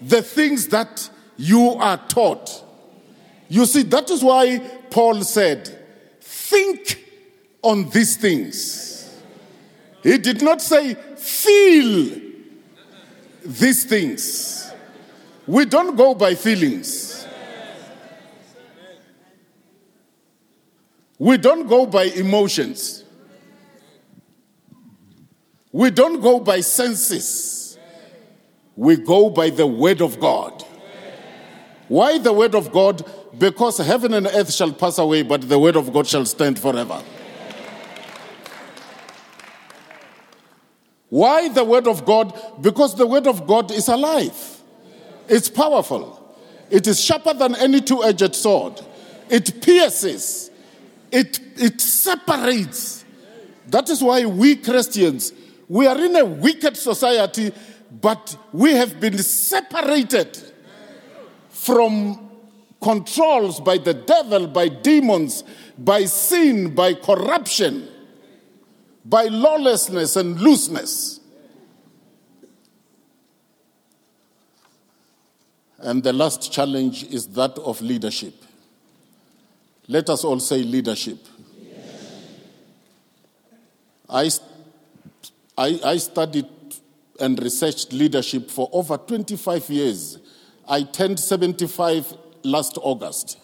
[0.00, 2.62] the things that you are taught.
[3.52, 5.68] You see, that is why Paul said,
[6.22, 7.04] Think
[7.60, 9.14] on these things.
[10.02, 12.18] He did not say, Feel
[13.44, 14.72] these things.
[15.46, 17.26] We don't go by feelings.
[21.18, 23.04] We don't go by emotions.
[25.72, 27.76] We don't go by senses.
[28.76, 30.64] We go by the Word of God.
[31.88, 33.04] Why the Word of God?
[33.42, 37.02] Because heaven and earth shall pass away, but the word of God shall stand forever.
[41.08, 42.40] Why the word of God?
[42.62, 44.62] Because the word of God is alive,
[45.28, 46.36] it's powerful,
[46.70, 48.80] it is sharper than any two edged sword,
[49.28, 50.52] it pierces,
[51.10, 53.04] it, it separates.
[53.66, 55.32] That is why we Christians,
[55.68, 57.50] we are in a wicked society,
[58.00, 60.38] but we have been separated
[61.48, 62.28] from
[62.82, 65.44] controls by the devil, by demons,
[65.78, 67.88] by sin, by corruption,
[69.04, 71.20] by lawlessness and looseness.
[75.78, 78.34] And the last challenge is that of leadership.
[79.88, 81.18] Let us all say leadership.
[84.08, 84.30] I,
[85.56, 86.46] I, I studied
[87.18, 90.18] and researched leadership for over 25 years.
[90.68, 93.38] I turned 75 last August.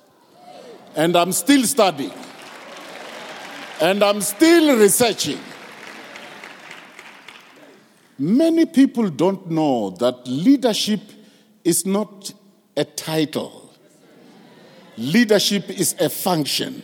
[0.97, 2.13] And I'm still studying.
[3.81, 5.39] And I'm still researching.
[8.19, 11.01] Many people don't know that leadership
[11.63, 12.33] is not
[12.77, 13.73] a title,
[14.97, 16.83] leadership is a function.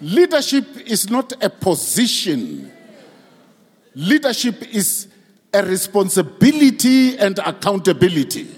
[0.00, 2.70] Leadership is not a position.
[3.94, 5.08] Leadership is
[5.54, 8.50] a responsibility and accountability.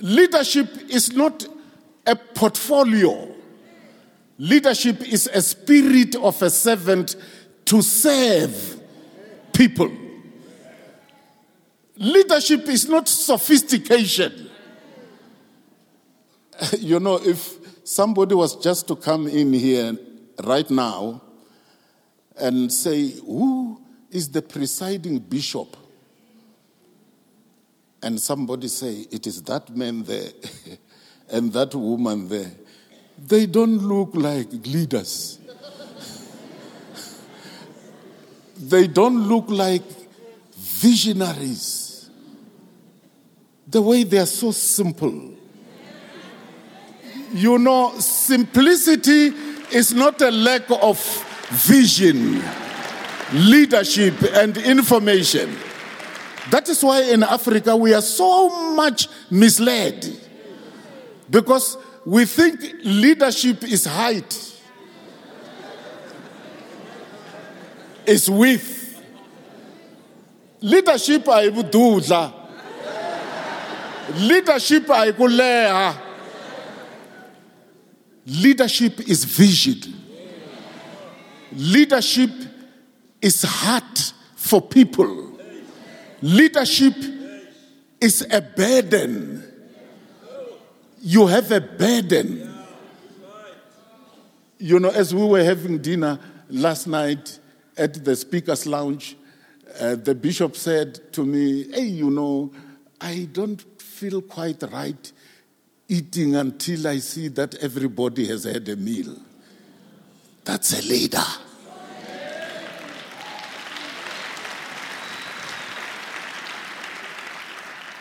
[0.00, 1.46] Leadership is not
[2.06, 3.34] a portfolio.
[4.38, 7.16] Leadership is a spirit of a servant
[7.66, 8.80] to serve
[9.52, 9.90] people.
[11.96, 14.48] Leadership is not sophistication.
[16.78, 19.96] You know, if somebody was just to come in here
[20.44, 21.22] right now
[22.36, 23.80] and say, Who
[24.10, 25.76] is the presiding bishop?
[28.02, 30.30] And somebody say, It is that man there
[31.30, 32.50] and that woman there.
[33.26, 35.38] They don't look like leaders.
[38.56, 39.82] they don't look like
[40.56, 42.10] visionaries.
[43.68, 45.34] The way they are so simple.
[47.32, 49.26] You know, simplicity
[49.70, 50.98] is not a lack of
[51.50, 52.42] vision,
[53.32, 55.56] leadership, and information.
[56.50, 60.04] That is why in Africa we are so much misled
[61.30, 64.60] because we think leadership is height,
[68.04, 68.78] is width.
[70.60, 72.34] Leadership ayibududla.
[74.16, 75.96] Leadership ayikuleha.
[78.26, 79.94] Leadership is vision.
[81.52, 82.30] Leadership
[83.22, 85.29] is heart for people.
[86.22, 86.94] Leadership
[88.00, 89.44] is a burden.
[91.00, 92.46] You have a burden.
[94.58, 96.18] You know, as we were having dinner
[96.50, 97.38] last night
[97.76, 99.16] at the Speaker's Lounge,
[99.80, 102.52] uh, the bishop said to me, Hey, you know,
[103.00, 105.12] I don't feel quite right
[105.88, 109.16] eating until I see that everybody has had a meal.
[110.44, 111.24] That's a leader.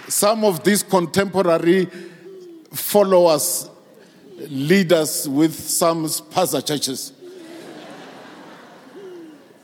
[0.09, 1.85] Some of these contemporary
[2.73, 3.69] followers,
[4.49, 7.13] leaders with some spaza churches,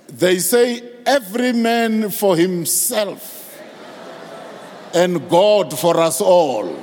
[0.07, 3.59] they say every man for himself
[4.93, 6.73] and God for us all.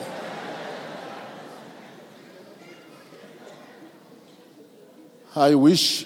[5.34, 6.04] I wish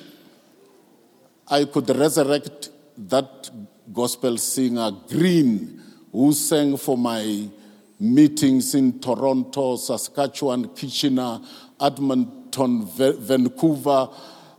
[1.49, 3.51] I could resurrect that
[3.93, 5.83] gospel singer, Green,
[6.17, 7.47] who sang for my
[8.01, 11.43] meetings in Toronto, Saskatchewan, Kitchener,
[11.79, 14.09] Edmonton, Vancouver,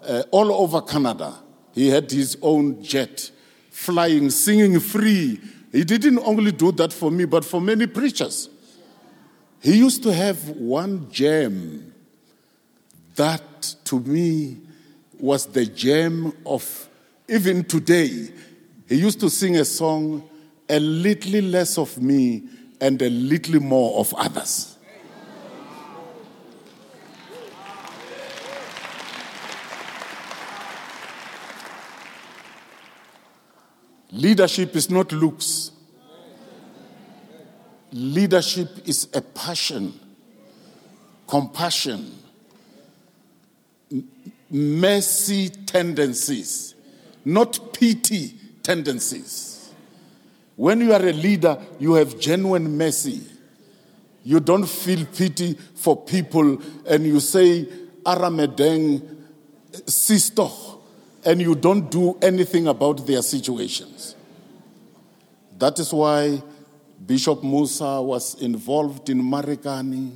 [0.08, 1.34] uh, all over Canada.
[1.74, 3.32] He had his own jet,
[3.72, 5.42] flying, singing free.
[5.72, 8.50] He didn't only do that for me, but for many preachers.
[9.60, 11.92] He used to have one gem
[13.16, 14.58] that to me
[15.20, 16.88] was the gem of
[17.28, 18.30] even today.
[18.88, 20.30] He used to sing a song,
[20.70, 22.44] A Little Less of Me
[22.82, 24.78] and a little more of others.
[34.12, 35.72] Leadership is not looks.
[37.92, 39.98] Leadership is a passion,
[41.28, 42.14] compassion,
[44.50, 46.76] mercy tendencies,
[47.24, 49.57] not pity tendencies.
[50.58, 53.22] When you are a leader, you have genuine mercy.
[54.24, 57.66] You don't feel pity for people and you say,
[58.04, 59.18] Aramedeng,
[59.86, 60.48] sister,
[61.24, 64.16] and you don't do anything about their situations.
[65.60, 66.42] That is why
[67.06, 70.12] Bishop Mosa was involved in Marikana,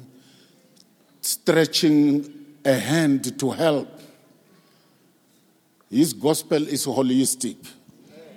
[1.21, 2.33] stretching
[2.65, 3.87] a hand to help.
[5.87, 7.57] His gospel is holistic.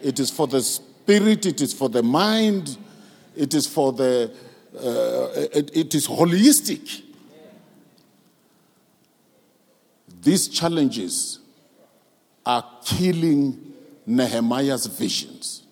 [0.02, 0.60] It is for the
[1.04, 2.78] spirit, it is for the mind,
[3.36, 4.32] it is for the,
[4.74, 7.02] uh, it, it is holistic.
[10.22, 11.40] These challenges
[12.46, 13.74] are killing
[14.06, 15.64] Nehemiah's visions.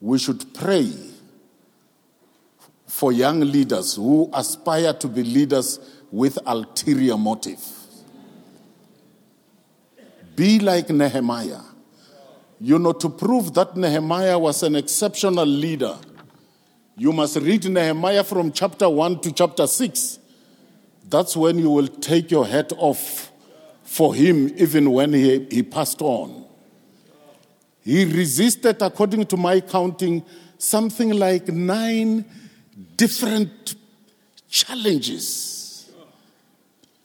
[0.00, 0.92] We should pray
[2.88, 5.78] for young leaders who aspire to be leaders
[6.10, 7.64] with ulterior motive.
[10.34, 11.71] Be like Nehemiah.
[12.62, 15.98] You know, to prove that Nehemiah was an exceptional leader,
[16.96, 20.18] you must read Nehemiah from chapter 1 to chapter 6.
[21.08, 23.32] That's when you will take your hat off
[23.82, 26.46] for him, even when he, he passed on.
[27.82, 30.24] He resisted, according to my counting,
[30.56, 32.24] something like nine
[32.96, 33.74] different
[34.48, 35.52] challenges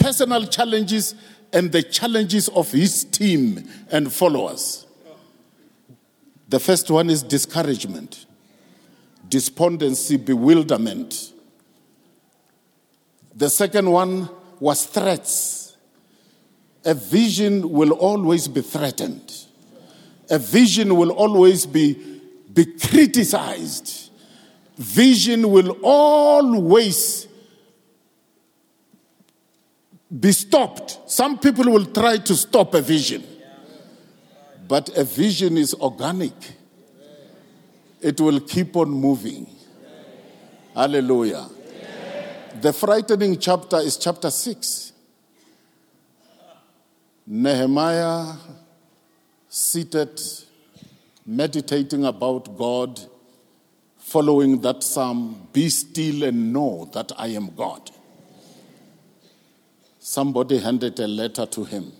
[0.07, 1.15] personal challenges
[1.51, 4.86] and the challenges of his team and followers.
[6.49, 8.25] The first one is discouragement,
[9.27, 11.33] despondency, bewilderment.
[13.35, 14.29] The second one
[14.59, 15.75] was threats.
[16.85, 19.45] A vision will always be threatened.
[20.29, 22.21] A vision will always be,
[22.53, 24.09] be criticized.
[24.77, 27.27] Vision will always
[30.19, 30.99] be stopped.
[31.11, 33.23] Some people will try to stop a vision,
[34.67, 36.33] but a vision is organic,
[38.01, 39.47] it will keep on moving.
[40.73, 41.47] Hallelujah.
[42.61, 44.93] The frightening chapter is chapter 6.
[47.25, 48.35] Nehemiah
[49.49, 50.19] seated,
[51.25, 52.99] meditating about God,
[53.97, 57.91] following that psalm Be still and know that I am God
[60.07, 61.91] somebody handed a letter to him.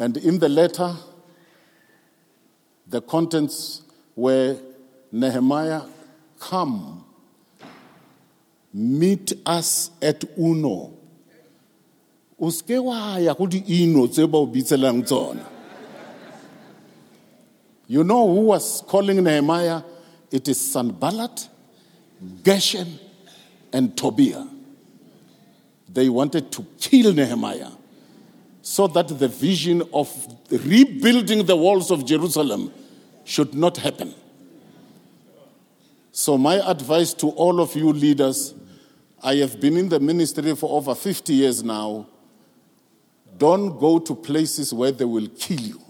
[0.00, 0.96] And in the letter,
[2.88, 3.82] the contents
[4.16, 4.58] were
[5.12, 5.82] Nehemiah,
[6.40, 7.04] come,
[8.72, 10.94] meet us at Ono.
[12.40, 14.22] Uske wa ya go ino tse.
[17.86, 19.82] You know who was calling Nehemiah?
[20.30, 21.48] It is Sanballat,
[22.42, 22.98] Geshem,
[23.72, 24.46] and Tobiah
[25.92, 27.70] they wanted to kill Nehemiah
[28.62, 30.08] so that the vision of
[30.50, 32.72] rebuilding the walls of Jerusalem
[33.24, 34.14] should not happen.
[36.12, 38.54] So, my advice to all of you leaders
[39.22, 42.06] I have been in the ministry for over 50 years now.
[43.36, 45.80] Don't go to places where they will kill you.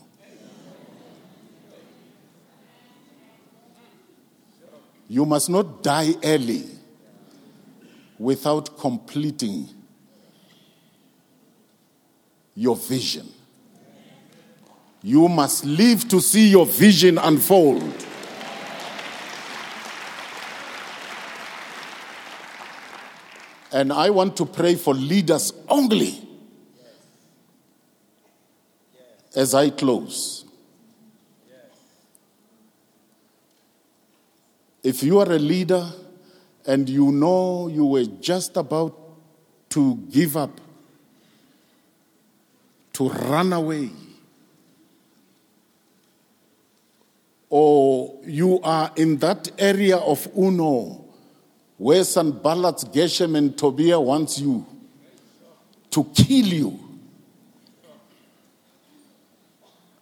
[5.08, 6.66] You must not die early
[8.18, 9.68] without completing
[12.61, 13.26] your vision.
[15.02, 17.82] You must live to see your vision unfold.
[23.72, 26.22] And I want to pray for leaders only
[29.34, 30.44] as I close.
[34.82, 35.90] If you are a leader
[36.66, 38.98] and you know you were just about
[39.70, 40.61] to give up,
[43.01, 43.88] to run away.
[47.48, 51.07] Or you are in that area of Ono
[51.78, 54.66] where Sanballat, Geshem, and Tobiah wants you
[55.88, 56.78] to kill you.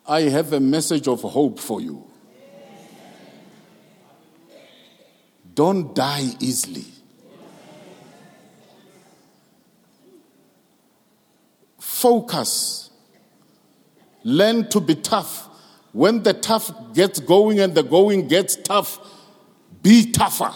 [0.04, 2.04] I have a message of hope for you.
[5.54, 6.86] Don't die easily.
[11.78, 12.87] Focus
[14.28, 15.48] Learn to be tough.
[15.92, 18.98] When the tough gets going and the going gets tough,
[19.82, 20.52] be tougher.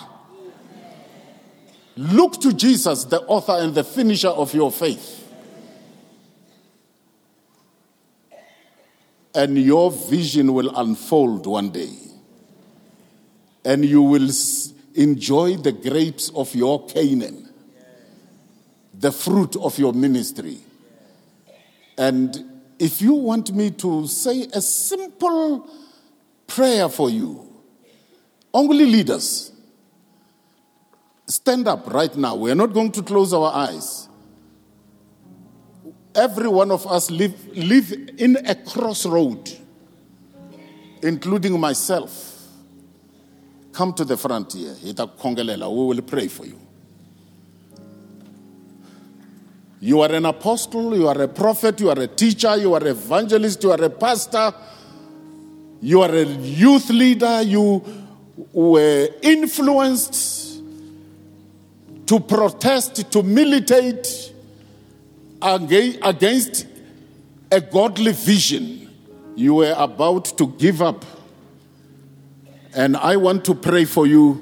[1.96, 5.26] Look to Jesus, the author and the finisher of your faith.
[9.34, 11.96] And your vision will unfold one day.
[13.64, 14.28] And you will
[14.94, 17.48] enjoy the grapes of your Canaan,
[18.92, 20.58] the fruit of your ministry.
[21.96, 22.51] And
[22.83, 25.70] if you want me to say a simple
[26.49, 27.47] prayer for you,
[28.53, 29.53] only leaders,
[31.28, 32.35] stand up right now.
[32.35, 34.09] We are not going to close our eyes.
[36.12, 39.49] Every one of us live, live in a crossroad,
[41.03, 42.49] including myself.
[43.70, 44.74] Come to the front here.
[44.83, 46.61] We will pray for you.
[49.83, 52.87] You are an apostle, you are a prophet, you are a teacher, you are an
[52.87, 54.55] evangelist, you are a pastor,
[55.80, 57.83] you are a youth leader, you
[58.53, 60.62] were influenced
[62.07, 64.33] to protest, to militate
[65.43, 66.68] against
[67.51, 68.89] a godly vision.
[69.35, 71.05] You were about to give up.
[72.72, 74.41] And I want to pray for you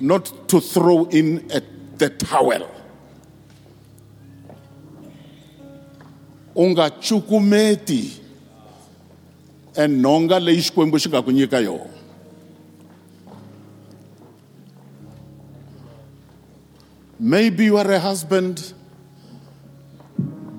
[0.00, 1.62] not to throw in a,
[1.96, 2.74] the towel.
[10.40, 11.98] Leyi xikwembu xi nga ku nyika yona
[17.18, 18.72] maybe you are a husband.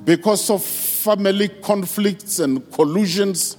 [0.05, 3.57] Because of family conflicts and collusions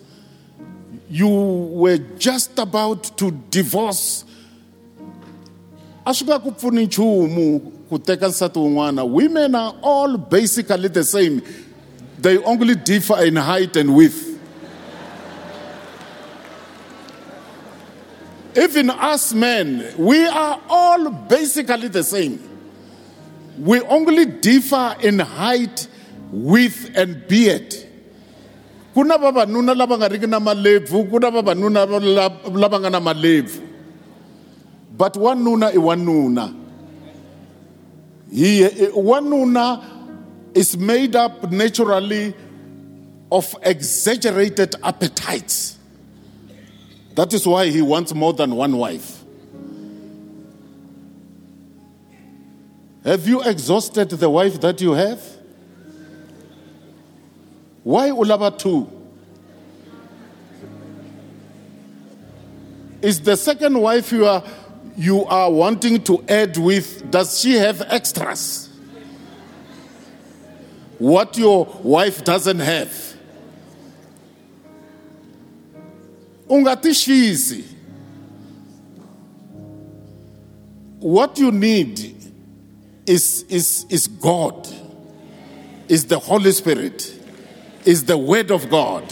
[1.09, 4.25] you were just about to divorce.
[6.07, 11.05] A swi nga ku pfuni nchumu ku teka nsati wun'wana women are all basically the
[11.05, 11.43] same
[12.23, 14.31] they only differ in height and width
[18.57, 22.41] Even us men, we are all basically the same.
[23.59, 25.87] We only differ in height,
[26.33, 27.75] width, and beard.
[28.93, 29.89] Kuna kuna na.
[34.97, 36.57] But wanuna i wanuna.
[38.33, 39.83] He, eh, wanuna
[40.55, 42.35] is made up naturally
[43.31, 45.79] of exaggerated appetites.
[47.15, 49.23] That is why he wants more than one wife.
[53.05, 55.23] Have you exhausted the wife that you have?
[57.83, 58.91] Why ulaba two?
[63.01, 64.43] Is the second wife you are
[64.97, 68.70] you are wanting to add with, does she have extras?
[71.01, 73.11] What your wife doesn't have.
[76.51, 77.65] ungatishisi
[80.99, 82.15] what you need
[83.07, 84.69] is, is, is God,
[85.89, 87.19] is the Holy Spirit,
[87.87, 89.03] is the Word of God,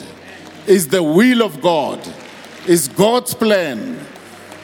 [0.66, 1.98] is the will of God,
[2.66, 3.98] is God's plan,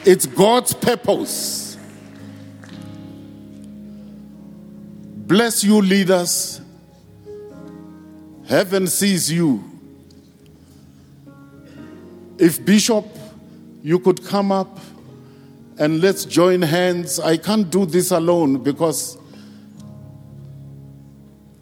[0.05, 1.77] it's God's purpose.
[5.25, 6.61] Bless you, leaders.
[8.47, 9.63] Heaven sees you.
[12.37, 13.05] If Bishop,
[13.81, 14.79] you could come up
[15.77, 17.19] and let's join hands.
[17.19, 19.17] I can't do this alone because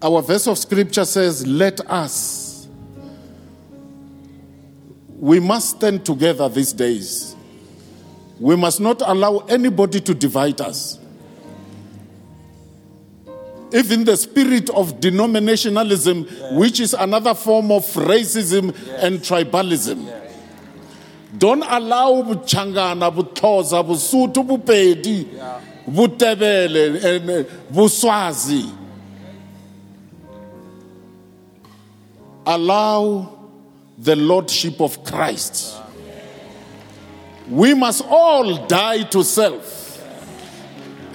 [0.02, 2.68] our verse of scripture says, Let us.
[5.20, 7.36] We must stand together these days.
[8.40, 11.00] We must not allow anybody to divide us.
[13.74, 19.04] Even the spirit of denominationalism, which is another form of racism yes.
[19.04, 20.22] and tribalism.
[21.36, 25.26] Don't allow vuchangana vuthoza vusuthu vupedi
[25.88, 28.72] vutevele and uh, vuswazi
[32.46, 33.28] allow
[33.98, 35.80] the lordship of christ.
[37.50, 40.00] We must all die to self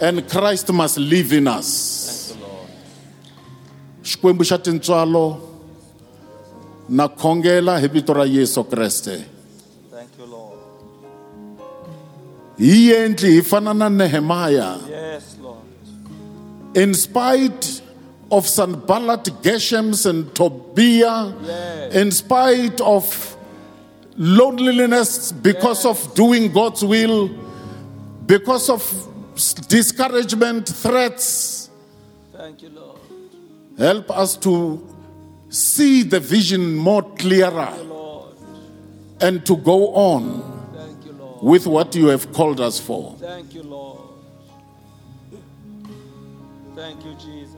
[0.01, 2.18] and christ must live in us
[4.09, 5.25] xikwembu xa tintswalo
[6.89, 9.15] na khongela hi vito ra yesu kreste
[12.59, 15.63] hi endli hi fana na nehemaya Yes, Lord.
[16.75, 17.83] in spite
[18.31, 21.95] of Sanballat, Geshems, and Tobiah, Yes.
[21.95, 23.05] in spite of
[24.17, 27.31] loneliness because of doing God's will,
[28.27, 28.83] because of
[29.69, 31.71] discouragement, threats,
[32.37, 32.88] Thank you, Lord.
[33.79, 34.85] Help us to
[35.49, 38.35] see the vision more clearer Lord.
[39.21, 40.43] and to go on
[41.07, 43.15] you, with what you have called us for.
[43.21, 44.01] Thank you, Lord.
[46.75, 47.55] Thank you, Jesus.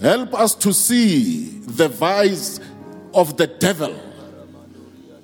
[0.00, 2.60] Help us to see the vice
[3.12, 3.94] of the devil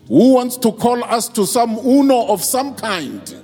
[0.09, 3.35] who wants to call us to some Ono of some kind,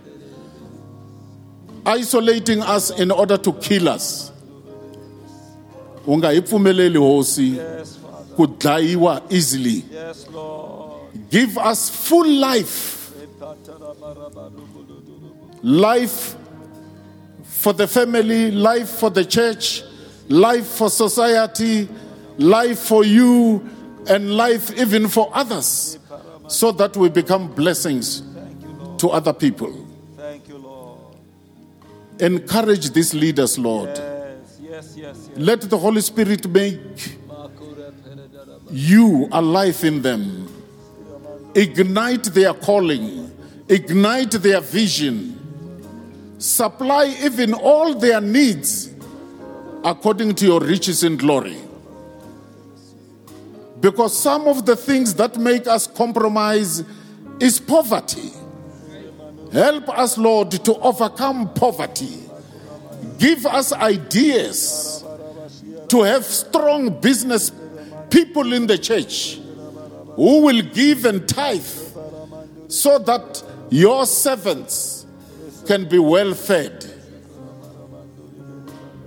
[1.86, 4.30] isolating us in order to kill us.
[6.06, 8.36] Ungayipfumeleli hosi Yes, Father.
[8.36, 9.84] ku dlayiwa easily.
[9.92, 11.10] Yes, Lord.
[11.30, 13.12] Give us full life,
[15.62, 16.36] life
[17.44, 19.82] for the family, life for the church,
[20.28, 21.88] life for society,
[22.38, 23.62] life for you,
[24.08, 25.98] and life even for others,
[26.48, 28.98] so that we become blessings Thank you, Lord.
[28.98, 29.72] to other people.
[30.16, 30.98] Thank you, Lord.
[32.18, 33.90] Encourage these leaders, Lord.
[34.80, 35.30] Yes, yes.
[35.36, 37.18] Let the Holy Spirit make
[38.70, 40.48] you alive in them.
[41.54, 43.30] Ignite their calling,
[43.68, 45.36] ignite their vision,
[46.38, 48.90] supply even all their needs
[49.84, 51.58] according to your riches in glory.
[53.80, 56.84] Because some of the things that make us compromise
[57.38, 58.30] is poverty.
[59.52, 62.29] Help us, Lord, to overcome poverty.
[63.18, 65.04] Give us ideas
[65.88, 67.52] to have strong business
[68.10, 69.38] people in the church
[70.16, 71.64] who will give and tithe
[72.68, 75.06] so that your servants
[75.66, 76.86] can be well fed.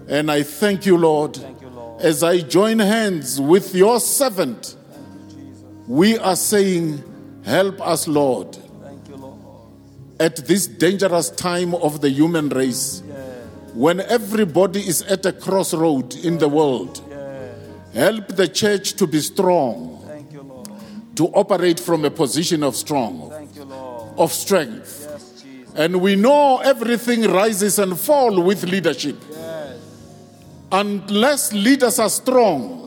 [0.08, 2.02] And I thank you, Lord, Thank you, Lord.
[2.02, 4.76] as I join hands with your servant.
[5.88, 7.04] We are saying,
[7.46, 9.38] Help us, Lord, Thank you, Lord.
[10.20, 13.02] at this dangerous time of the human race
[13.74, 17.02] when everybody is at a crossroad in the world.
[17.94, 20.00] Help the church to be strong,
[20.32, 20.64] you,
[21.16, 23.64] to operate from a position of strong, you,
[24.18, 25.08] of strength.
[25.08, 25.46] Yes.
[25.76, 29.16] And we know everything rises and falls with leadership.
[29.30, 29.78] Yes.
[30.72, 32.82] Unless leaders are strong,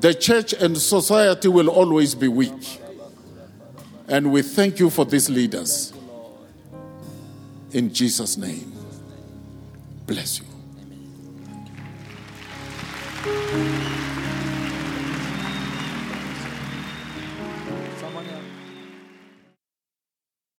[0.00, 2.80] the church and society will always be weak.
[4.08, 5.92] And we thank you for these leaders.
[7.72, 8.75] In Jesus' name
[10.06, 10.46] bless you.
[13.26, 13.95] Amen.